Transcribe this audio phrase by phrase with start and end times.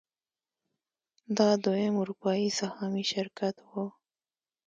[1.37, 3.71] دا دویم اروپايي سهامي شرکت و.